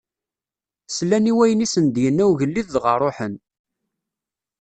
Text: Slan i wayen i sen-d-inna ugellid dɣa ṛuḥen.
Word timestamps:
Slan 0.95 1.29
i 1.31 1.33
wayen 1.37 1.65
i 1.65 1.67
sen-d-inna 1.73 2.23
ugellid 2.29 2.67
dɣa 2.73 2.93
ṛuḥen. 3.03 3.33